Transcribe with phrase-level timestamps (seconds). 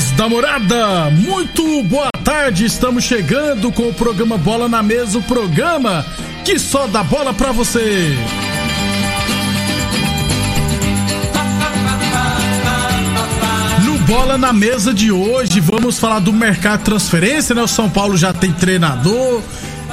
[0.00, 2.64] Amigos da morada, muito boa tarde.
[2.64, 6.06] Estamos chegando com o programa Bola na Mesa o programa
[6.42, 8.16] que só dá bola pra você.
[13.84, 17.62] No Bola na Mesa de hoje, vamos falar do mercado de transferência, né?
[17.62, 19.42] O São Paulo já tem treinador.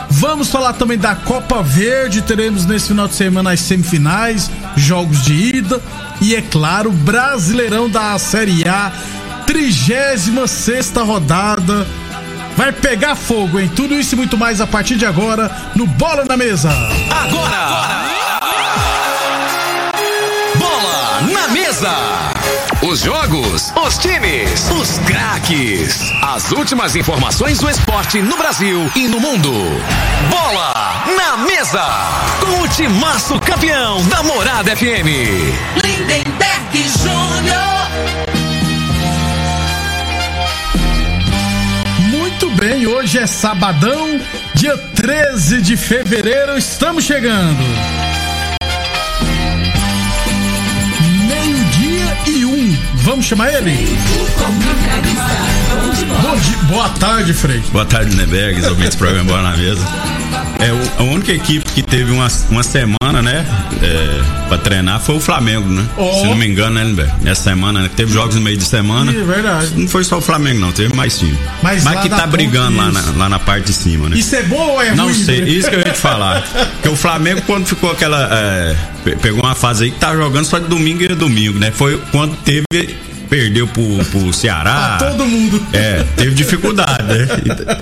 [0.09, 2.21] Vamos falar também da Copa Verde.
[2.21, 5.81] Teremos nesse final de semana as semifinais, jogos de ida.
[6.21, 8.91] E é claro, Brasileirão da Série A
[9.47, 11.87] 36 rodada.
[12.55, 13.71] Vai pegar fogo, hein?
[13.75, 16.69] Tudo isso e muito mais a partir de agora no Bola na Mesa.
[17.09, 18.07] Agora!
[20.57, 21.95] Bola na Mesa!
[22.81, 26.11] Os jogos, os times, os craques.
[26.21, 29.51] As últimas informações do esporte no Brasil e no mundo.
[30.29, 30.73] Bola
[31.15, 31.85] na Mesa!
[32.39, 35.07] Com o timaço campeão da Morada FM.
[35.83, 37.76] Lindenberg Júnior.
[43.27, 44.19] Sabadão,
[44.55, 47.57] dia 13 de fevereiro, estamos chegando.
[51.27, 53.97] Meio-dia e um, vamos chamar ele?
[56.21, 57.59] Bom dia, boa tarde, Frei.
[57.71, 59.85] Boa tarde, Nebergs, ouvintes do programa Bola na Mesa.
[60.59, 63.45] É, a única equipe que teve uma, uma semana, né,
[63.81, 65.85] é, pra treinar foi o Flamengo, né?
[65.97, 66.11] Oh.
[66.21, 67.11] Se não me engano, né?
[67.21, 69.11] Nessa semana, né, teve jogos no meio de semana.
[69.11, 69.71] É verdade.
[69.75, 71.37] Não foi só o Flamengo, não, teve mais time.
[71.61, 74.17] Mas lá que tá brigando lá na, lá na parte de cima, né?
[74.17, 75.13] Isso é bom ou é Não ruim?
[75.13, 76.41] sei, isso que eu ia te falar.
[76.73, 78.27] Porque o Flamengo, quando ficou aquela.
[78.31, 81.71] é, pe- pegou uma fase aí que tá jogando só de domingo e domingo, né?
[81.71, 82.63] Foi quando teve.
[83.29, 84.95] Perdeu pro, pro Ceará.
[84.97, 85.61] Pra todo mundo.
[85.73, 87.27] É, teve dificuldade, né?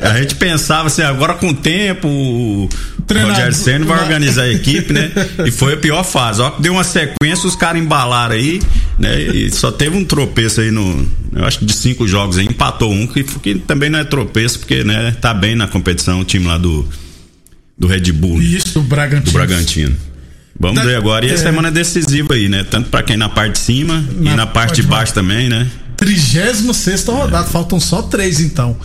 [0.02, 2.70] A gente pensava assim, agora com o tempo, o
[3.06, 5.12] Treinador- Rogério Senna vai organizar a equipe, né?
[5.46, 6.42] E foi a pior fase.
[6.42, 8.62] Ó, deu uma sequência, os caras embalaram aí,
[8.98, 9.22] né?
[9.22, 11.08] E só teve um tropeço aí no.
[11.36, 14.60] Eu acho que de cinco jogos aí, empatou um, que, que também não é tropeço,
[14.60, 16.88] porque, né, tá bem na competição o time lá do.
[17.78, 18.38] Do Red Bull.
[18.38, 18.44] né?
[18.46, 19.26] Isso, do Bragantino.
[19.26, 19.96] Do Bragantino.
[20.60, 21.26] Vamos Da- ver agora.
[21.26, 21.38] E a é.
[21.38, 22.64] semana é decisiva aí, né?
[22.64, 25.68] Tanto pra quem na parte de cima Na e na parte de baixo também, né?
[25.98, 26.64] 36
[27.08, 28.78] rodada, faltam só três então.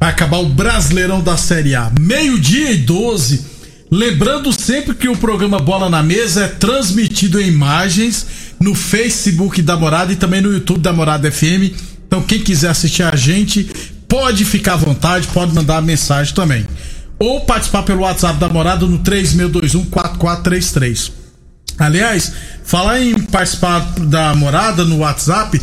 [0.00, 1.90] Vai acabar o Brasileirão da Série A.
[2.00, 3.44] Meio-dia e 12.
[3.90, 8.26] Lembrando sempre que o programa Bola na Mesa é transmitido em imagens
[8.60, 11.72] no Facebook da Morada e também no YouTube da Morada FM.
[12.06, 13.68] Então, quem quiser assistir a gente,
[14.06, 16.66] pode ficar à vontade, pode mandar mensagem também.
[17.18, 21.10] Ou participar pelo WhatsApp da Morada no 36214433.
[21.78, 22.32] Aliás,
[22.64, 25.60] falar em participar da morada no WhatsApp,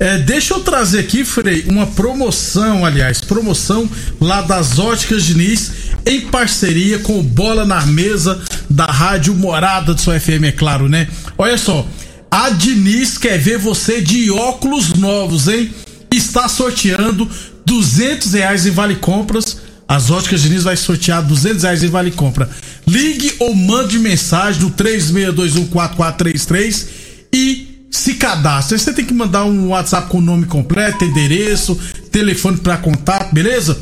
[0.00, 3.88] é, deixa eu trazer aqui, Frei, uma promoção, aliás, promoção
[4.20, 5.70] lá das Óticas Diniz,
[6.04, 10.88] em parceria com o Bola na Mesa da Rádio Morada do seu FM, é claro,
[10.88, 11.06] né?
[11.38, 11.86] Olha só,
[12.28, 15.72] a Diniz quer ver você de óculos novos, hein?
[16.10, 17.30] Está sorteando
[17.64, 19.61] 200 reais em Vale Compras.
[19.88, 22.48] As óticas Diniz vai sortear 200 reais em Vale Compra.
[22.86, 26.86] Ligue ou mande mensagem no 36214433
[27.32, 28.78] e se cadastre.
[28.78, 31.78] Você tem que mandar um WhatsApp com o nome completo, endereço,
[32.10, 33.78] telefone para contato, beleza?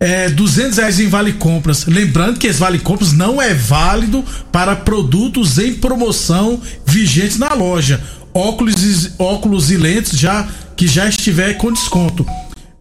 [0.00, 1.84] É, 200 reais em Vale Compras.
[1.86, 8.00] Lembrando que esse Vale Compras não é válido para produtos em promoção vigentes na loja.
[8.34, 12.26] Óculos, e- óculos e lentes já que já estiver com desconto.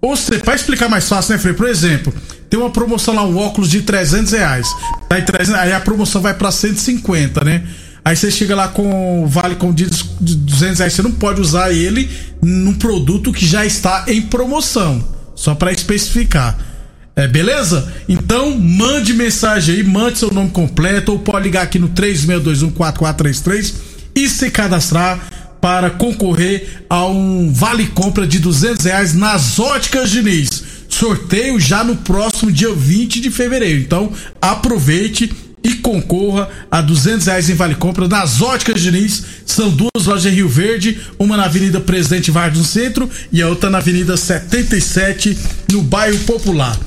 [0.01, 1.53] Ou seja, para explicar mais fácil, né, Frei?
[1.53, 2.11] Por exemplo,
[2.51, 4.67] tem uma promoção lá, um óculos de 300 reais.
[5.09, 7.63] Aí, 300, aí a promoção vai para 150, né?
[8.03, 11.39] Aí você chega lá com vale com de des- de 200 reais, você não pode
[11.39, 12.09] usar ele
[12.41, 15.01] num produto que já está em promoção.
[15.33, 16.57] Só para especificar.
[17.15, 17.91] É, beleza?
[18.09, 23.73] Então, mande mensagem aí, mande seu nome completo ou pode ligar aqui no 36214433
[24.15, 25.19] e se cadastrar
[25.61, 30.63] para concorrer a um vale compra de 200 reais nas óticas Diniz.
[31.01, 33.81] Sorteio já no próximo dia 20 de fevereiro.
[33.81, 35.33] Então, aproveite
[35.63, 39.23] e concorra a 200 reais em vale compra nas óticas Diniz.
[39.43, 43.47] São duas lojas em Rio Verde, uma na Avenida Presidente Vargas no centro e a
[43.47, 45.35] outra na Avenida 77
[45.71, 46.77] no bairro Popular.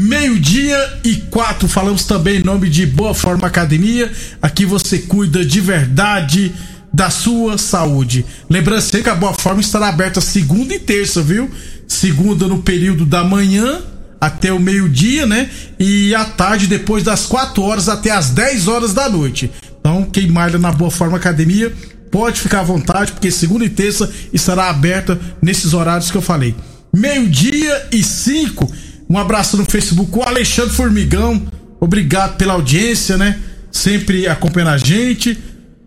[0.00, 4.10] Meio-dia e quatro, falamos também em nome de Boa Forma Academia.
[4.42, 6.52] Aqui você cuida de verdade
[6.92, 8.24] da sua saúde.
[8.50, 11.50] Lembrando sempre que a Boa Forma estará aberta segunda e terça, viu?
[11.88, 13.80] Segunda no período da manhã
[14.20, 15.50] até o meio-dia, né?
[15.78, 19.50] E à tarde, depois das 4 horas até as 10 horas da noite.
[19.80, 21.72] Então, quem malha na Boa Forma Academia,
[22.10, 26.54] pode ficar à vontade, porque segunda e terça estará aberta nesses horários que eu falei.
[26.94, 28.70] Meio-dia e 5.
[29.08, 31.42] Um abraço no Facebook, o Alexandre Formigão.
[31.80, 33.40] Obrigado pela audiência, né?
[33.72, 35.36] Sempre acompanhando a gente.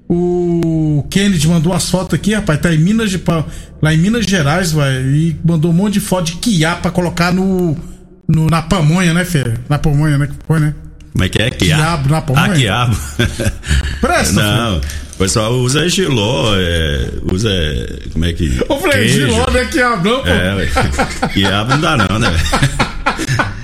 [0.07, 3.11] O Kennedy mandou umas fotos aqui, rapaz, tá em Minas,
[3.81, 7.33] lá em Minas Gerais, vai, e mandou um monte de foto de quiá pra colocar
[7.33, 7.75] no,
[8.27, 9.43] no na pamonha, né, Fê?
[9.67, 10.29] Na pamonha, né?
[10.47, 10.75] Foi, né?
[11.11, 11.49] Como é que é?
[11.49, 12.51] Quiabo na pamonha?
[12.51, 12.97] Ah, quiabo.
[14.01, 17.49] Presta, Não, o pessoal usa giló, é, usa,
[18.13, 18.63] como é que...
[18.69, 20.27] Ô, Frei, giló não é quiabo não, pô.
[20.29, 22.27] É, quiabo não dá não, né?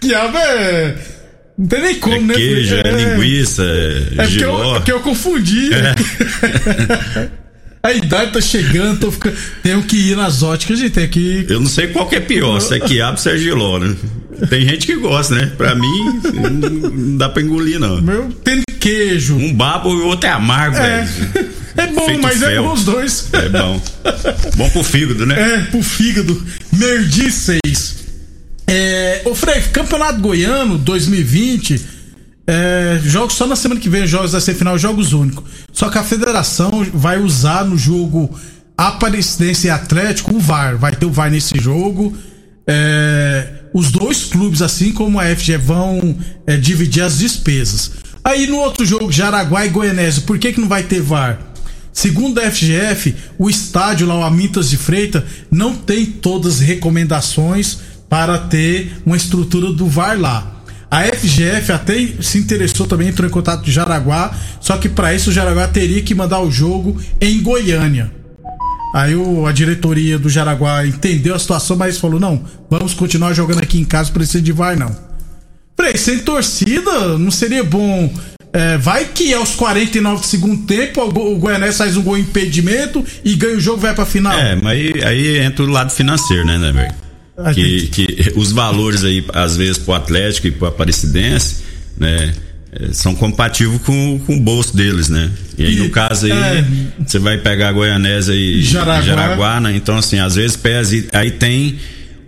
[0.00, 0.96] Quiabo é...
[1.60, 2.34] Não tem nem como, É né?
[2.34, 3.04] queijo, é, Frei?
[3.04, 5.68] linguiça, é, É porque eu, é porque eu confundi.
[5.70, 5.94] né?
[7.82, 9.34] A idade tá chegando, tô ficando...
[9.62, 11.46] tenho que ir nas óticas, gente, tem que.
[11.48, 13.94] Eu não sei qual que é pior, se é quiabo ou se é giló, né?
[14.50, 15.50] Tem gente que gosta, né?
[15.56, 16.20] Pra mim,
[16.92, 18.00] não dá pra engolir, não.
[18.02, 19.34] Meu, tem queijo.
[19.36, 21.50] Um babo e o outro é amargo, É, velho.
[21.78, 22.64] é bom, Feito mas é fel.
[22.64, 23.28] bom os dois.
[23.32, 23.82] É bom.
[24.56, 25.40] Bom pro fígado, né?
[25.40, 26.42] É, pro fígado.
[26.72, 27.99] Merdi 6.
[28.72, 31.84] É, ô Frei, Campeonato Goiano 2020.
[32.46, 35.42] É, jogos só na semana que vem, jogos da semifinal, jogos únicos.
[35.72, 38.30] Só que a federação vai usar no jogo
[38.78, 40.78] Aparecidense e Atlético o VAR.
[40.78, 42.16] Vai ter o VAR nesse jogo.
[42.64, 47.90] É, os dois clubes, assim como a FG, vão é, dividir as despesas.
[48.22, 51.40] Aí no outro jogo, Jaraguá e Goianésio, por que, que não vai ter VAR?
[51.92, 57.89] Segundo a FGF, o estádio lá, o Amintas de Freitas, não tem todas as recomendações
[58.10, 60.56] para ter uma estrutura do VAR lá.
[60.90, 65.30] A FGF até se interessou também, entrou em contato com Jaraguá, só que para isso
[65.30, 68.10] o Jaraguá teria que mandar o jogo em Goiânia.
[68.92, 73.60] Aí o, a diretoria do Jaraguá entendeu a situação, mas falou: não, vamos continuar jogando
[73.62, 74.90] aqui em casa, precisa de VAR não.
[75.76, 78.12] Frei, sem torcida, não seria bom.
[78.52, 82.18] é, vai que aos 49 do segundo tempo o, Go- o Goianés faz um gol
[82.18, 84.36] impedimento e ganha o jogo vai pra final.
[84.36, 86.88] É, mas aí, aí entra o lado financeiro, né, né?
[86.90, 87.09] Ah,
[87.54, 91.56] Que, que os valores aí, às vezes, pro Atlético e pro Aparecidense,
[91.96, 92.32] né?
[92.72, 95.30] eh, São compatíveis com, com o bolso deles, né?
[95.58, 96.64] E aí, E, no caso aí, é.
[97.06, 99.02] você vai pegar Goianésia e Jaraguá.
[99.02, 99.74] Jaraguá, né?
[99.76, 100.96] Então, assim, às vezes pesa.
[100.96, 101.78] e Aí tem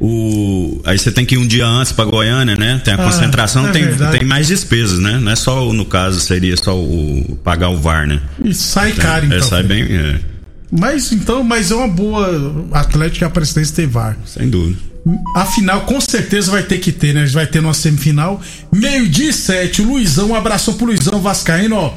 [0.00, 0.81] o.
[0.85, 2.81] Aí você tem que ir um dia antes pra Goiânia, né?
[2.85, 4.19] Tem a Ah, concentração, é tem, verdade.
[4.19, 5.19] tem mais despesas, né?
[5.20, 8.20] Não é só, no caso, seria só o pagar o VAR, né?
[8.44, 9.38] E sai caro, então.
[9.38, 10.19] é, sai bem, é,
[10.70, 14.17] Mas então, mas é uma boa Atlético e Aparecidense ter VAR.
[14.26, 14.79] sem dúvida.
[15.35, 17.27] A final com certeza vai ter que ter, né?
[17.27, 18.41] Vai ter uma semifinal.
[18.73, 19.82] Meio-dia e sete.
[19.82, 21.94] O Luizão, um abração pro Luizão Vascaíno, ó.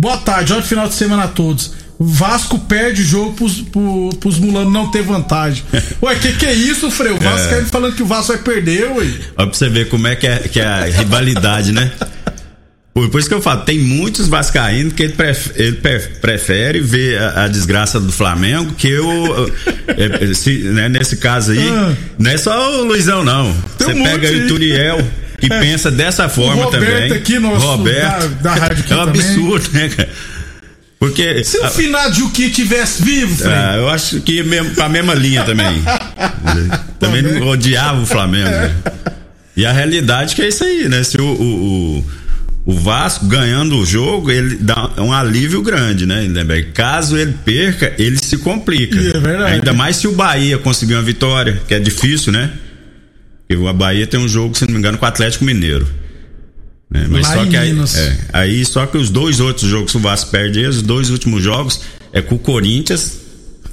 [0.00, 1.72] Boa tarde, ótimo final de semana a todos.
[2.00, 5.64] Vasco perde o jogo pros, pro, pros mulanos não ter vantagem.
[6.00, 7.10] Ué, que que é isso, Frei?
[7.12, 9.06] O Vascaíno falando que o Vasco vai perder, ué.
[9.36, 11.90] Ó, pra você ver como é que é, que é a rivalidade, né?
[12.98, 16.80] Por, por isso que eu falo, tem muitos vascaínos que ele, pref- ele pre- prefere
[16.80, 19.46] ver a, a desgraça do Flamengo que o.
[19.86, 21.94] é, é, se- né, nesse caso aí, Ah.
[22.18, 23.52] não é só o Luizão, não.
[23.78, 24.48] Tem Você um pega monte o.
[24.48, 25.60] Turiel, que É.
[25.60, 27.12] pensa dessa forma Roberto também.
[27.12, 28.28] aqui, nosso Roberto.
[28.42, 29.22] da- da rádio aqui é um também.
[29.22, 30.08] absurdo, né, cara?
[30.98, 31.44] Porque.
[31.44, 33.52] Se o de Uki tivesse vivo, Frei.
[33.54, 35.80] ah, eu acho que ia mesmo, pra mesma linha também.
[36.98, 38.50] também não odiava o Flamengo.
[38.50, 38.74] né?
[39.56, 41.00] E a realidade que é isso aí, né?
[41.04, 42.04] Se o, o, o,
[42.68, 46.20] o Vasco ganhando o jogo, ele dá um alívio grande, né?
[46.30, 46.62] Lembra?
[46.64, 48.98] Caso ele perca, ele se complica.
[48.98, 49.52] É verdade.
[49.54, 52.52] Ainda mais se o Bahia conseguir uma vitória, que é difícil, né?
[53.48, 55.88] Porque o Bahia tem um jogo, se não me engano, com o Atlético Mineiro.
[56.90, 57.06] né?
[57.08, 60.00] Mas Lá só que aí, é, aí só que os dois outros jogos que o
[60.02, 61.80] Vasco perde, os dois últimos jogos
[62.12, 63.27] é com o Corinthians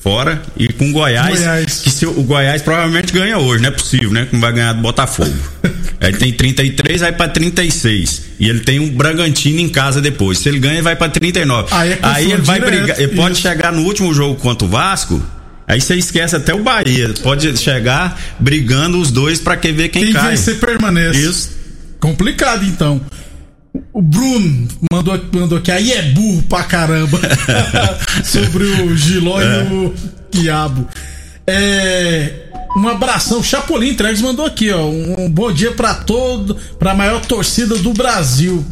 [0.05, 1.79] fora e com o Goiás, Goiás.
[1.83, 4.27] que se o Goiás provavelmente ganha hoje, não é possível, né?
[4.31, 5.33] Não vai ganhar do Botafogo.
[5.99, 8.21] aí ele tem 33, vai pra 36.
[8.39, 10.37] E ele tem um Bragantino em casa depois.
[10.37, 11.69] Se ele ganha, vai pra 39.
[11.71, 13.41] Aí é confronto ele vai direto, brigar, ele pode isso.
[13.41, 15.19] chegar no último jogo contra o Vasco.
[15.67, 17.11] Aí você esquece até o Bahia.
[17.23, 20.29] Pode chegar brigando os dois pra quem ver quem, Quem cai.
[20.29, 21.19] vencer permanece.
[21.19, 21.49] Isso.
[21.99, 23.01] Complicado, então.
[23.95, 27.17] O Bruno mandou, mandou aqui, aí é burro pra caramba.
[28.25, 29.63] Sobre o Giló É.
[29.63, 29.93] e o
[30.29, 30.85] Quiabo.
[31.47, 32.33] É,
[32.75, 33.41] um abração.
[33.41, 34.85] Chapolin Entregues mandou aqui, ó.
[34.85, 38.65] Um, um bom dia pra todo, pra maior torcida do Brasil.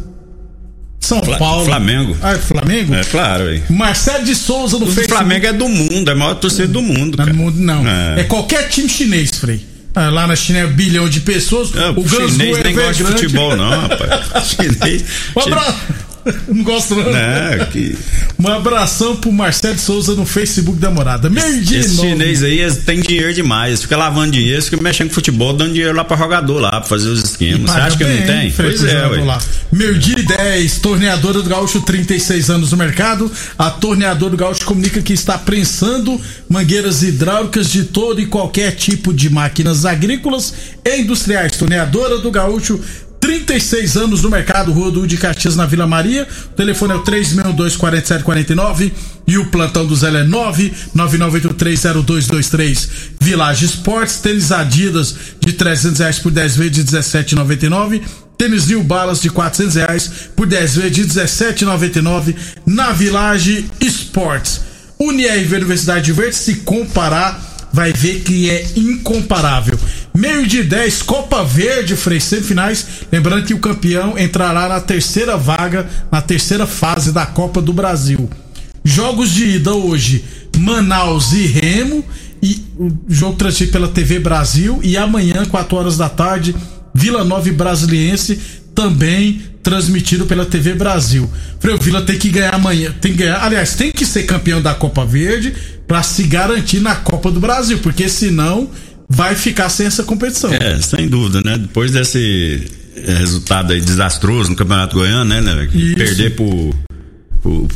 [1.00, 1.64] São Fla- Paulo.
[1.64, 2.14] Flamengo.
[2.22, 2.94] Ah, é Flamengo?
[2.94, 3.62] É claro, velho.
[3.70, 5.08] Marcelo de Souza no O Facebook.
[5.14, 7.16] Flamengo é do mundo, é a maior torcida do mundo.
[7.16, 7.32] Não, cara.
[7.32, 7.86] no mundo não.
[7.88, 8.20] É.
[8.20, 8.24] É.
[8.24, 9.64] qualquer time chinês, Frei.
[9.94, 11.74] Ah, lá na China é bilhão de pessoas.
[11.76, 14.48] É, o o chinês é nem gosta de futebol, não, rapaz.
[14.50, 15.04] Chinês.
[15.36, 15.74] Um abra-
[16.48, 17.14] Não gosto não.
[17.14, 17.96] É, que...
[18.38, 21.30] Um abração pro Marcelo Souza no Facebook da morada.
[21.30, 23.82] Meio Esse chinês aí, têm dinheiro demais.
[23.82, 27.08] Ficam lavando dinheiro, ficam mexendo com futebol, dando dinheiro lá pra jogador lá, pra fazer
[27.08, 27.70] os esquemas.
[27.70, 28.50] Você acha que bem, não tem?
[28.50, 29.38] Pois é, ué.
[29.72, 33.30] Meio dia e 10, torneadora do Gaúcho, 36 anos no mercado.
[33.58, 39.12] A torneadora do Gaúcho comunica que está prensando mangueiras hidráulicas de todo e qualquer tipo
[39.12, 40.54] de máquinas agrícolas
[40.84, 41.52] e industriais.
[41.56, 42.80] Torneadora do Gaúcho,
[43.24, 46.28] 36 anos no mercado, Rua do de Caxias, na Vila Maria.
[46.52, 48.92] O telefone é o 362-4749
[49.26, 52.86] e o plantão do Zé é 999830223.
[53.18, 58.02] Village Esportes, tênis Adidas de 300 reais por 10 vezes de 17,99.
[58.36, 62.34] Tênis New Balas de 400 reais por 10 vezes de 17,99
[62.66, 64.60] na Village Esportes.
[65.00, 69.76] Unirv Universidade Verde, se comparar vai ver que é incomparável.
[70.16, 72.86] Meio de 10, Copa Verde, Frei, semifinais.
[73.10, 78.30] Lembrando que o campeão entrará na terceira vaga, na terceira fase da Copa do Brasil.
[78.84, 80.24] Jogos de ida hoje,
[80.56, 82.04] Manaus e Remo.
[82.40, 84.78] E o jogo transmitido pela TV Brasil.
[84.80, 86.54] E amanhã, 4 horas da tarde,
[86.94, 88.38] Vila Nova Brasiliense,
[88.72, 91.28] também transmitido pela TV Brasil.
[91.58, 92.94] Frei, o Vila tem que ganhar amanhã.
[93.00, 95.54] Tem que ganhar, aliás, tem que ser campeão da Copa Verde
[95.86, 98.70] para se garantir na Copa do Brasil, porque senão
[99.08, 100.50] vai ficar sem essa competição.
[100.52, 101.58] É, sem dúvida, né?
[101.58, 105.68] Depois desse eh, resultado aí desastroso no Campeonato Goiano, né, né?
[105.96, 106.74] Perder pro.
[107.42, 107.68] pro,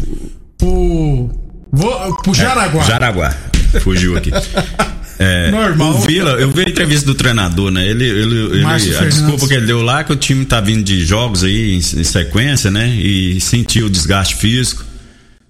[0.58, 1.30] Pro,
[1.70, 2.82] vou, pro Jaraguá.
[2.82, 3.36] Jaraguá.
[3.80, 4.32] Fugiu aqui.
[5.20, 5.96] É, Normal.
[5.96, 7.84] O Vila, eu vi a entrevista do treinador, né?
[7.84, 11.04] Ele, ele, ele a desculpa que ele deu lá que o time tá vindo de
[11.04, 12.88] jogos aí em, em sequência, né?
[12.88, 14.84] E sentiu o desgaste físico.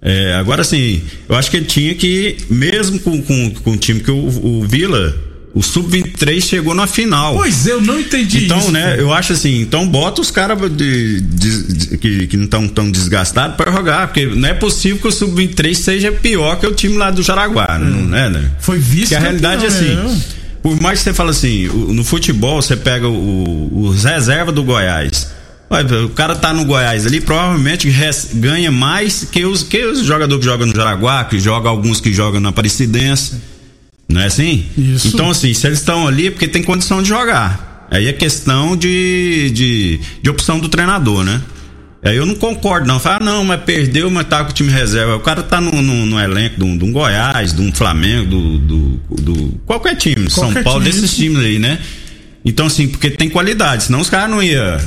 [0.00, 3.98] É, agora assim, eu acho que ele tinha que, mesmo com, com, com o time
[4.00, 4.14] que o,
[4.60, 5.14] o Vila,
[5.52, 7.34] o Sub-23 chegou na final.
[7.34, 8.70] Pois eu não entendi Então, isso.
[8.70, 11.24] né, eu acho assim, então bota os caras de,
[12.00, 15.74] que, que não estão tão desgastados para jogar, porque não é possível que o Sub-23
[15.74, 18.50] seja pior que o time lá do Jaraguá, não é, né?
[18.60, 19.00] Foi visto.
[19.08, 20.20] Porque a realidade é assim, né?
[20.62, 25.36] por mais que você fale assim, no futebol você pega o- os reservas do Goiás.
[25.70, 27.92] O cara tá no Goiás ali, provavelmente
[28.34, 32.12] ganha mais que os, que os jogadores que jogam no Jaraguá, que jogam alguns que
[32.12, 33.34] jogam na Aparecidense.
[34.08, 34.64] Não é assim?
[34.78, 35.08] Isso.
[35.08, 37.86] Então, assim, se eles estão ali é porque tem condição de jogar.
[37.90, 41.40] Aí é questão de, de, de opção do treinador, né?
[42.02, 42.98] Aí eu não concordo, não.
[42.98, 45.16] Fala, ah, não, mas perdeu, mas tá com o time reserva.
[45.16, 48.26] O cara tá no, no, no elenco de um, de um Goiás, de um Flamengo,
[48.30, 48.58] do.
[48.58, 50.92] do, do- qualquer time, São Qualquer Paulo, time.
[50.94, 51.78] desses times aí, né?
[52.44, 54.78] Então, assim, porque tem qualidade, senão os caras não iam.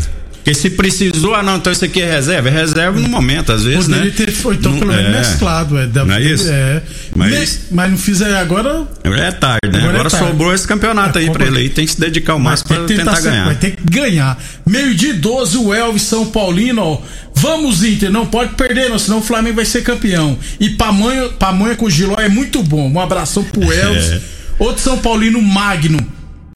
[0.43, 2.49] Porque se precisou, ah, não, então isso aqui é reserva.
[2.49, 4.11] É reserva no momento, às vezes, Poderia né?
[4.15, 5.19] ter, foi, então, Não- pelo menos é.
[5.19, 5.77] mesclado.
[5.77, 6.49] É, Não é isso?
[6.49, 6.81] É.
[7.15, 8.87] Mas- Me- mas não fiz aí agora.
[9.03, 9.77] É tarde, né?
[9.77, 10.27] Agora é Agora, tarde.
[10.27, 11.69] sobrou esse campeonato A aí pra ele aí.
[11.69, 13.45] Tem que se dedicar o Mas máximo pra tentar tentar ganhar.
[13.45, 14.43] vai ter que ganhar.
[14.65, 17.01] Meio de 12, o Elvis São Paulino, ó.
[17.35, 20.37] Vamos, Inter, não pode perder, não, senão o Flamengo vai ser campeão.
[20.59, 22.89] E pamonha, pamonha com giló é muito bom.
[22.91, 24.11] Um abração pro Elvis.
[24.13, 24.21] É.
[24.57, 25.99] Outro São Paulino, Magno.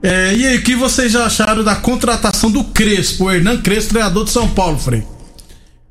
[0.06, 3.90] É, e aí, o que vocês já acharam da contratação do Crespo, o Hernan Crespo,
[3.90, 5.04] treinador de São Paulo, Frei?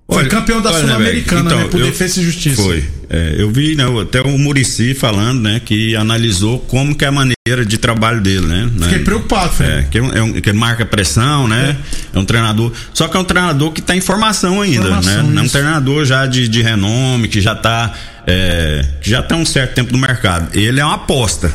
[0.07, 1.69] Foi Olha- campeão da Sul-Americana, velho, né?
[1.71, 2.63] Por eu- defesa e justiça.
[2.63, 2.85] Foi.
[3.09, 7.13] É, eu vi né, até o Murici falando, né, que analisou como que é a
[7.13, 8.71] maneira de trabalho dele, né?
[8.83, 9.05] Fiquei né?
[9.05, 9.71] preocupado, Frei.
[9.71, 11.77] É, que, é um, é que marca pressão, né?
[12.15, 12.19] É.
[12.19, 12.71] um treinador.
[12.93, 15.23] Só que é um treinador que tá em formação ainda, Formação, né?
[15.23, 15.53] Não é um isso.
[15.53, 17.93] treinador já de, de renome, que já tá.
[18.27, 20.57] é, que já tá um certo tempo no mercado.
[20.57, 21.51] Ele é uma aposta.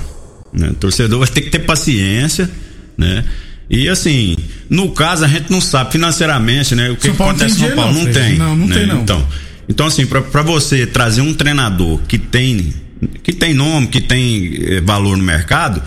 [0.53, 0.70] Né?
[0.70, 2.50] O torcedor vai ter que ter paciência,
[2.98, 3.24] né?
[3.70, 4.36] E assim,
[4.70, 6.89] no caso, a gente não sabe financeiramente, né?
[6.89, 7.94] O que, que acontece em São Paulo.
[7.94, 8.38] Não não, tem.
[8.38, 8.75] Não, não né?
[8.75, 9.01] tem, não.
[9.01, 9.27] Então,
[9.68, 12.74] então assim, pra, pra você trazer um treinador que tem
[13.24, 15.82] que tem nome, que tem eh, valor no mercado,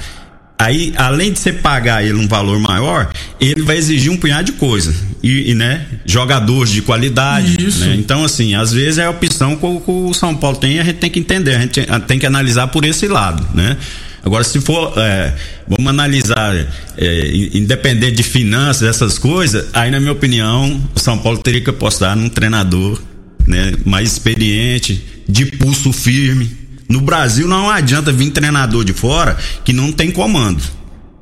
[0.59, 4.53] aí além de você pagar ele um valor maior, ele vai exigir um punhado de
[4.53, 7.85] coisa e, e, né, jogadores de qualidade, Isso.
[7.85, 7.95] né?
[7.97, 10.81] Então assim, às vezes é a opção que o, que o São Paulo tem, e
[10.81, 13.77] a gente tem que entender, a gente tem que analisar por esse lado, né?
[14.25, 15.35] Agora, se for, é,
[15.69, 16.55] vamos analisar,
[16.97, 21.71] é, independente de finanças, essas coisas, aí, na minha opinião, o São Paulo teria que
[21.71, 23.03] apostar num treinador
[23.47, 26.51] né, mais experiente, de pulso firme.
[26.89, 30.63] No Brasil, não adianta vir treinador de fora que não tem comando.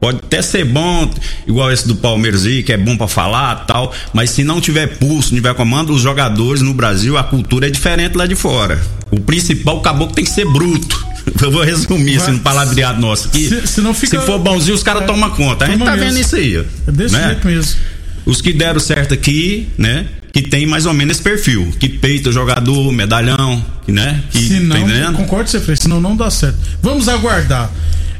[0.00, 1.10] Pode até ser bom,
[1.46, 4.86] igual esse do Palmeiras aí, que é bom pra falar tal, mas se não tiver
[4.98, 8.80] pulso, não tiver comando, os jogadores no Brasil, a cultura é diferente lá de fora.
[9.10, 11.09] O principal, o caboclo tem que ser bruto.
[11.42, 13.48] Eu vou resumir assim no palavreado nosso aqui.
[13.48, 15.64] Se- se não fica- Se for bonzinho, os caras É, tomam conta.
[15.64, 16.20] A gente toma tá vendo mesmo.
[16.20, 16.64] isso aí, ó.
[16.88, 17.26] É desse né?
[17.28, 17.80] jeito mesmo.
[18.26, 20.06] Os que deram certo aqui, né?
[20.32, 21.72] Que tem mais ou menos esse perfil.
[21.80, 24.22] Que peita o jogador, medalhão, né?
[24.30, 26.56] Que, Se não, tá concordo com você, senão não dá certo.
[26.82, 27.70] Vamos aguardar.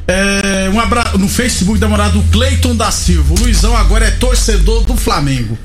[0.07, 3.33] É, um abraço no Facebook da morada do Cleiton da Silva.
[3.33, 5.57] O Luizão agora é torcedor do Flamengo.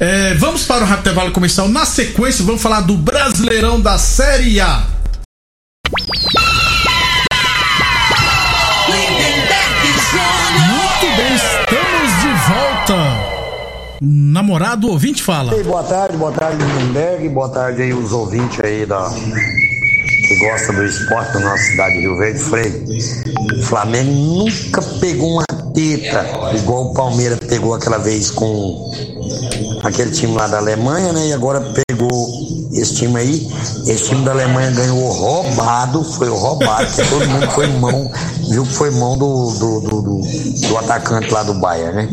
[0.00, 1.68] É, vamos para o rápido intervalo comercial.
[1.68, 4.84] Na sequência, vamos falar do Brasileirão da Série A.
[14.00, 15.54] Namorado ouvinte fala.
[15.54, 20.72] Ei, boa tarde, boa tarde, Lindenberg, boa tarde aí os ouvintes aí da que gosta
[20.72, 22.84] do esporte da nossa cidade de Rio Verde Freire.
[23.58, 26.24] O Flamengo nunca pegou uma teta
[26.54, 28.46] igual o Palmeiras pegou aquela vez com
[29.82, 31.28] aquele time lá da Alemanha, né?
[31.28, 33.48] E agora pegou esse time aí.
[33.86, 38.10] Esse time da Alemanha ganhou roubado, foi roubado, que todo mundo foi mão,
[38.50, 42.08] viu que foi mão do, do, do, do, do atacante lá do Bayern, né?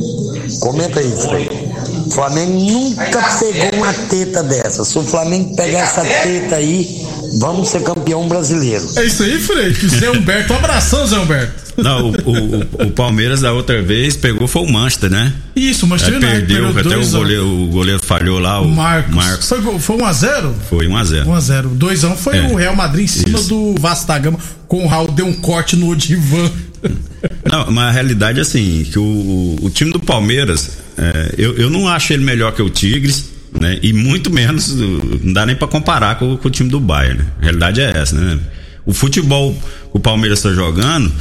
[0.60, 1.76] Comenta aí, Frei.
[2.08, 4.86] O Flamengo nunca pegou uma teta dessa.
[4.86, 7.06] Se o Flamengo pegar essa teta aí,
[7.40, 8.88] vamos ser campeão brasileiro.
[8.96, 9.74] É isso aí, Frei.
[9.74, 11.65] Zé Humberto, um abração, Zé Humberto.
[11.78, 15.34] Não, o, o, o, Palmeiras da outra vez pegou foi o Manchester, né?
[15.56, 16.46] Isso, o Manchester United.
[16.46, 19.14] Perdeu, até o goleiro, o goleiro falhou lá, o Marcos.
[19.14, 19.50] Marcos.
[19.50, 20.54] Foi, foi 1x0?
[20.70, 21.26] Foi 1x0.
[21.26, 21.78] 1x0.
[21.78, 22.48] 2x1 foi é.
[22.48, 23.50] o Real Madrid em cima Isso.
[23.50, 26.50] do Vasco da Gama, com o Raul deu um corte no Odivan.
[27.52, 31.70] Não, mas a realidade é assim, que o, o time do Palmeiras, é, eu, eu
[31.70, 33.26] não acho ele melhor que o Tigres,
[33.60, 33.80] né?
[33.82, 37.26] E muito menos, não dá nem para comparar com, com, o time do Bayern, né?
[37.40, 38.40] A realidade é essa, né?
[38.86, 41.12] O futebol que o Palmeiras está jogando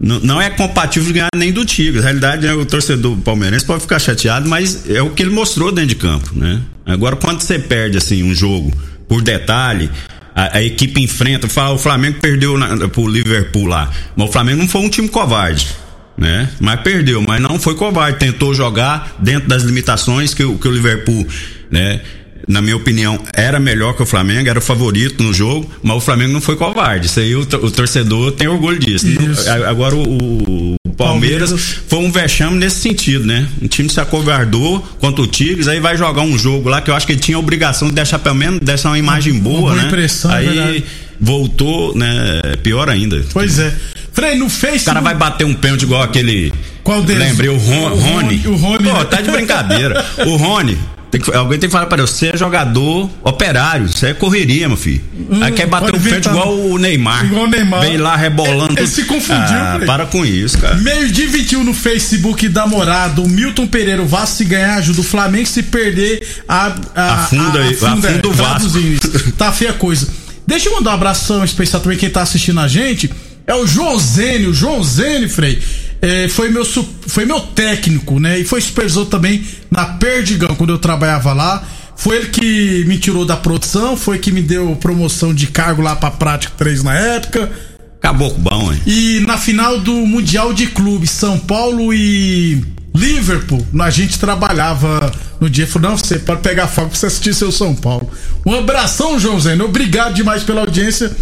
[0.00, 2.00] não, é compatível ganhar nem do Tigres.
[2.00, 5.70] A realidade é o torcedor palmeirense pode ficar chateado, mas é o que ele mostrou
[5.70, 6.62] dentro de campo, né?
[6.86, 8.72] Agora, quando você perde assim um jogo
[9.06, 9.90] por detalhe,
[10.34, 14.62] a, a equipe enfrenta, fala, o Flamengo perdeu na, pro Liverpool lá, mas o Flamengo
[14.62, 15.68] não foi um time covarde.
[16.16, 16.50] Né?
[16.60, 21.26] Mas perdeu, mas não foi covarde, tentou jogar dentro das limitações que, que o Liverpool,
[21.70, 22.00] né?
[22.50, 26.00] Na minha opinião, era melhor que o Flamengo, era o favorito no jogo, mas o
[26.00, 27.06] Flamengo não foi covarde.
[27.06, 29.06] Isso aí o, o torcedor tem orgulho disso.
[29.06, 29.48] Isso.
[29.48, 33.46] Agora o, o Palmeiras, Palmeiras, foi um vexame nesse sentido, né?
[33.62, 36.94] Um time se acovardou contra o Tigres, aí vai jogar um jogo lá que eu
[36.94, 39.70] acho que ele tinha a obrigação de deixar pelo menos deixar uma imagem boa, uma
[39.70, 39.86] boa né?
[39.86, 40.84] Impressão, é aí verdade.
[41.20, 42.42] voltou, né?
[42.64, 43.24] Pior ainda.
[43.32, 43.72] Pois é.
[44.12, 44.82] Frei, no Facebook.
[44.82, 46.52] O cara vai bater um pênalti igual aquele.
[46.82, 47.22] Qual deles?
[47.22, 48.42] Lembrei, o, Ron, o Rony.
[48.46, 48.84] O Rony.
[48.84, 50.04] Pô, tá de brincadeira.
[50.26, 50.76] o Rony,
[51.10, 54.76] tem que, alguém tem que falar para você, é jogador operário, isso é correria, meu
[54.76, 55.02] filho.
[55.30, 57.26] Hum, Aí quer bater um pênalti igual o Neymar.
[57.26, 57.80] Igual o Neymar.
[57.80, 58.78] Vem lá rebolando.
[58.78, 60.76] Ele se confundiu, ah, Para com isso, cara.
[60.76, 65.00] Meio dia 21 no Facebook da Morada, o Milton Pereira, o Vasco se ganhar ajuda
[65.00, 69.32] o Flamengo se perder a, a, afunda, a, afunda, afunda é, o Vasco.
[69.36, 70.08] tá feia coisa.
[70.46, 73.10] Deixa eu mandar um abração especial também quem tá assistindo a gente.
[73.46, 75.60] É o João Zênio, João Zênio, Frei
[76.02, 78.38] é, foi, meu, foi meu técnico, né?
[78.38, 81.62] E foi supervisor também na Perdigão, quando eu trabalhava lá.
[81.96, 85.94] Foi ele que me tirou da produção, foi que me deu promoção de cargo lá
[85.94, 87.50] pra Prática 3 na época.
[87.98, 88.80] Acabou com bom, hein?
[88.86, 95.50] E na final do Mundial de Clubes, São Paulo e Liverpool, a gente trabalhava no
[95.50, 95.66] dia.
[95.66, 98.10] Falou, não, você pode pegar fogo pra você assistir seu São Paulo.
[98.46, 99.54] Um abração, João Zé.
[99.62, 101.14] Obrigado demais pela audiência.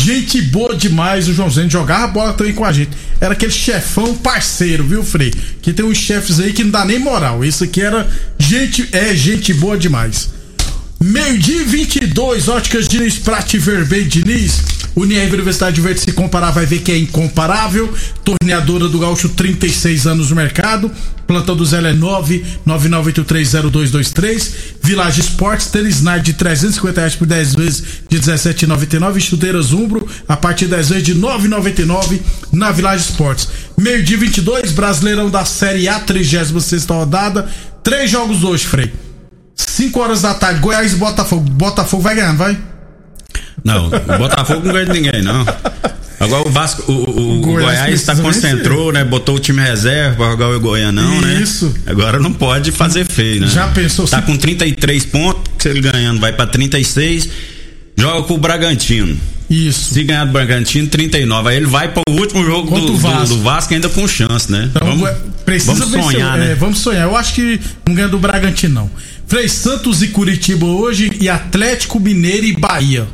[0.00, 2.90] Gente boa demais, o Joãozinho jogava bola também com a gente.
[3.20, 5.30] Era aquele chefão parceiro, viu, Frei?
[5.60, 7.44] Que tem uns chefes aí que não dá nem moral.
[7.44, 10.30] Esse aqui era gente, é gente boa demais.
[11.02, 14.60] Meio-dia 22, óticas Diniz, Prate Vermelho Diniz.
[14.94, 17.90] Unirv Universidade Verde se comparar vai ver que é incomparável.
[18.22, 20.92] Torneadora do Gaúcho, 36 anos no mercado.
[21.26, 24.52] Plantão do Zé é 999830223.
[24.82, 29.20] Village Esportes, tênis Nike de 350 reais por 10 vezes de 17,99.
[29.20, 32.20] Chuteiras Umbro, a partir de 10 vezes de 9,99
[32.52, 33.48] na Village Esportes.
[33.78, 37.48] Meio dia 22, Brasileirão da Série A, 36 rodada.
[37.82, 38.92] Três jogos hoje, Frei.
[39.80, 41.48] 5 horas da tarde, Goiás e Botafogo.
[41.48, 42.58] Botafogo vai ganhando, vai?
[43.64, 45.42] Não, o Botafogo não ganha de ninguém, não.
[46.18, 49.02] Agora o Vasco, o, o, o Goiás está concentrou, né?
[49.04, 51.40] Botou o time reserva para jogar o Goianão, né?
[51.40, 51.74] Isso.
[51.86, 53.46] Agora não pode fazer feio, né?
[53.46, 54.06] Já pensou?
[54.06, 54.26] Tá se...
[54.26, 57.30] com 33 pontos, se ele ganhando vai para 36,
[57.96, 59.16] joga com o Bragantino.
[59.48, 59.94] Isso.
[59.94, 61.48] Se ganhar do Bragantino, 39.
[61.48, 63.28] Aí ele vai para o último jogo do, Vasco.
[63.28, 64.70] Do, do, Vasco ainda com chance, né?
[64.70, 65.10] Então, vamos,
[65.46, 66.52] precisa vamos sonhar, vencer, né?
[66.52, 67.08] É, vamos sonhar.
[67.08, 68.90] Eu acho que não ganha do Bragantino, não.
[69.30, 73.06] Frei Santos e Curitiba hoje e Atlético Mineiro e Bahia.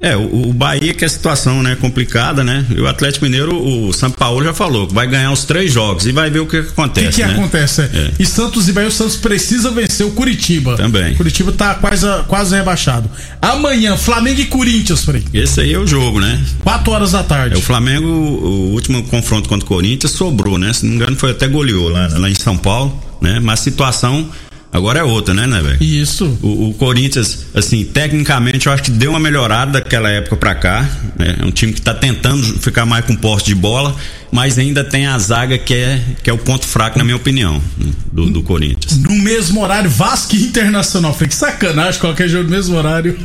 [0.00, 2.64] É, o, o Bahia que é a situação, né, complicada, né?
[2.70, 6.06] E o Atlético Mineiro, o São Paulo já falou que vai ganhar os três jogos
[6.06, 7.06] e vai ver o que, acontece.
[7.06, 7.34] O que, que né?
[7.34, 7.82] acontece?
[7.82, 8.12] É.
[8.18, 10.74] E Santos e Bahia, o Santos precisa vencer o Curitiba.
[10.74, 11.12] Também.
[11.12, 13.10] O Curitiba tá quase, quase rebaixado.
[13.42, 15.22] Amanhã, Flamengo e Corinthians, Frei.
[15.34, 16.42] Esse aí é o jogo, né?
[16.60, 17.56] Quatro horas da tarde.
[17.56, 20.72] É, o Flamengo, o último confronto contra o Corinthians sobrou, né?
[20.72, 23.38] Se não me engano, foi até goleou lá, lá em São Paulo, né?
[23.38, 24.30] Mas a situação
[24.74, 25.80] Agora é outra, né, né, velho?
[25.80, 26.36] Isso.
[26.42, 30.90] O, o, Corinthians, assim, tecnicamente eu acho que deu uma melhorada daquela época para cá.
[31.16, 31.36] Né?
[31.38, 33.94] É um time que tá tentando ficar mais com poste de bola,
[34.32, 37.62] mas ainda tem a zaga que é, que é o ponto fraco, na minha opinião,
[37.78, 37.92] né?
[38.12, 38.98] do, do Corinthians.
[38.98, 41.14] No mesmo horário, Vasco e Internacional.
[41.14, 43.16] Foi que sacanagem, qualquer jogo no mesmo horário.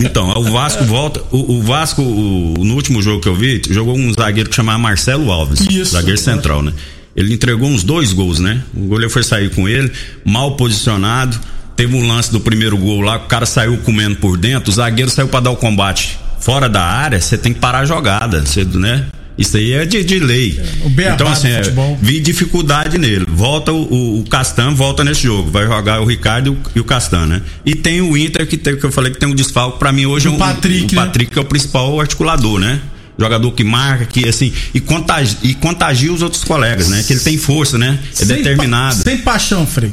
[0.00, 1.22] Então, o Vasco volta.
[1.30, 4.78] O, o Vasco, o, no último jogo que eu vi, jogou um zagueiro que chamava
[4.78, 5.60] Marcelo Alves.
[5.60, 5.92] Isso.
[5.92, 6.72] Zagueiro central, né?
[7.16, 8.62] Ele entregou uns dois gols, né?
[8.74, 9.90] O goleiro foi sair com ele,
[10.24, 11.38] mal posicionado.
[11.74, 15.10] Teve um lance do primeiro gol lá, o cara saiu comendo por dentro, o zagueiro
[15.10, 18.64] saiu para dar o combate fora da área, você tem que parar a jogada, você,
[18.64, 19.06] né?
[19.38, 20.58] Isso aí é de, de lei.
[20.98, 21.60] É, então, assim, é,
[22.00, 23.26] vi dificuldade nele.
[23.28, 25.50] Volta o, o, o, Castan, volta nesse jogo.
[25.50, 27.42] Vai jogar o Ricardo e o Castan, né?
[27.64, 29.78] E tem o Inter, que, tem, que eu falei que tem um desfalque.
[29.78, 30.38] Pra mim, hoje o é um.
[30.38, 31.34] Patrick, o Patrick, né?
[31.34, 32.80] que é o principal articulador, né?
[33.18, 37.02] Jogador que marca, que assim, e contagia, e contagia os outros colegas, né?
[37.06, 37.98] Que ele tem força, né?
[38.12, 38.96] É sem determinado.
[38.96, 39.92] Pa, sem paixão, Frei.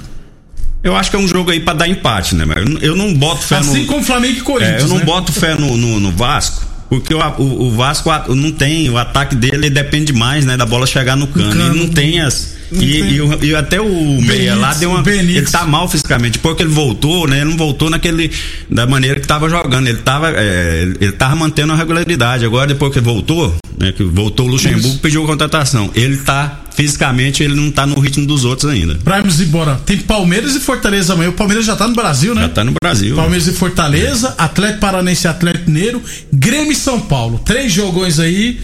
[0.83, 2.45] Eu acho que é um jogo aí para dar empate, né?
[2.81, 3.75] Eu não boto fé assim no.
[3.75, 4.81] Assim como Flamengo e Corinthians.
[4.81, 5.05] É, eu não né?
[5.05, 6.72] boto fé no, no, no Vasco.
[6.93, 10.85] Porque o, o, o, Vasco não tem, o ataque dele depende mais, né, da bola
[10.85, 11.49] chegar no cano.
[11.49, 11.75] cano.
[11.75, 12.53] E não tem as.
[12.71, 15.03] E, e, e, até o Meia lá deu uma.
[15.09, 16.33] Ele tá mal fisicamente.
[16.33, 17.37] Depois que ele voltou, né?
[17.37, 18.31] Ele não voltou naquele.
[18.69, 19.87] da maneira que tava jogando.
[19.87, 20.31] Ele tava.
[20.31, 22.45] É, ele tava mantendo a regularidade.
[22.45, 23.91] Agora, depois que ele voltou, né?
[23.91, 24.99] Que voltou o Luxemburgo, Isso.
[24.99, 25.89] pediu a contratação.
[25.95, 26.62] Ele tá.
[26.75, 28.95] Fisicamente, ele não tá no ritmo dos outros ainda.
[28.95, 29.79] Pra irmos embora.
[29.85, 31.29] Tem Palmeiras e Fortaleza amanhã.
[31.29, 32.43] O Palmeiras já tá no Brasil, né?
[32.43, 33.15] Já tá no Brasil.
[33.15, 34.43] Palmeiras e Fortaleza, é.
[34.43, 37.39] Atlético Paranense e Atlético Mineiro, Grêmio e São Paulo.
[37.39, 38.59] Três jogões aí.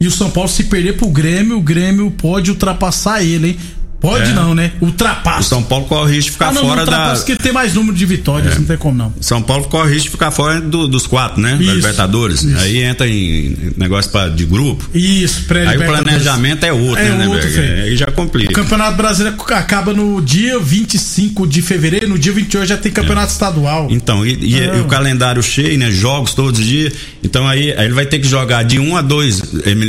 [0.00, 3.56] E o São Paulo se perder pro Grêmio, o Grêmio pode ultrapassar ele, hein?
[4.00, 4.32] Pode é.
[4.32, 4.72] não, né?
[4.80, 5.40] Ultrapassa.
[5.40, 7.14] O São Paulo corre o risco de ficar ah, não, fora não da.
[7.14, 8.58] porque tem mais número de vitórias, é.
[8.58, 9.12] não tem como não.
[9.20, 11.56] São Paulo corre o risco de ficar fora do, dos quatro, né?
[11.60, 12.42] Isso, da Libertadores.
[12.42, 12.58] Isso.
[12.58, 14.88] Aí entra em negócio pra, de grupo.
[14.94, 18.50] Isso, pré Aí o planejamento é outro, é né, outro, né, Aí já complica.
[18.50, 23.28] O Campeonato Brasileiro acaba no dia 25 de fevereiro, no dia 28 já tem campeonato
[23.28, 23.32] é.
[23.32, 23.88] estadual.
[23.90, 25.90] Então, e, e, e, o calendário cheio, né?
[25.90, 26.94] Jogos todos os dias.
[27.22, 29.42] Então aí, aí ele vai ter que jogar de um a dois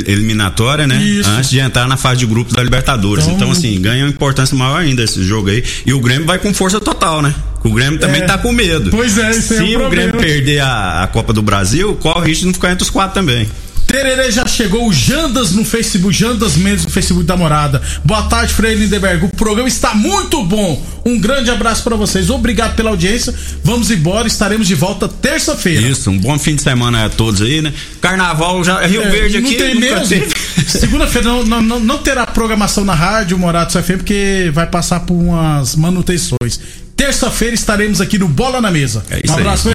[0.06, 1.02] eliminatória, né?
[1.02, 1.30] Isso.
[1.30, 3.24] Antes de entrar na fase de grupo da Libertadores.
[3.24, 5.62] Então, então assim, ganha uma importância maior ainda esse jogo aí.
[5.84, 7.34] E o Grêmio vai com força total, né?
[7.64, 8.26] O Grêmio também é.
[8.26, 8.90] tá com medo.
[8.90, 12.24] Pois é, isso Se é o Grêmio perder a, a Copa do Brasil, corre o
[12.24, 13.48] risco de não ficar entre os quatro também.
[13.92, 17.82] Tererê já chegou, o Jandas no Facebook, Jandas Mendes no Facebook da Morada.
[18.02, 19.26] Boa tarde, Frei Lindeberg.
[19.26, 20.82] O programa está muito bom.
[21.04, 22.30] Um grande abraço para vocês.
[22.30, 23.34] Obrigado pela audiência.
[23.62, 25.82] Vamos embora, estaremos de volta terça-feira.
[25.82, 27.70] Isso, um bom fim de semana a todos aí, né?
[28.00, 29.58] Carnaval já Rio é, Verde aqui.
[29.60, 30.26] Não tem mesmo.
[30.66, 35.76] Segunda-feira não, não, não, terá programação na rádio Morato FM porque vai passar por umas
[35.76, 36.60] manutenções.
[36.96, 39.04] Terça-feira estaremos aqui no Bola na Mesa.
[39.10, 39.74] É isso um abraço, aí,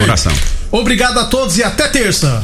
[0.71, 2.43] um Obrigado a todos e até terça.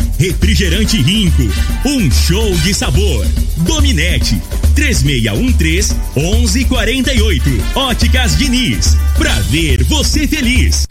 [0.21, 1.41] Refrigerante Rinco,
[1.83, 3.25] um show de sabor.
[3.57, 4.39] Dominete
[4.75, 7.49] 3613 1148.
[7.73, 10.79] Óticas Diniz, pra ver você feliz.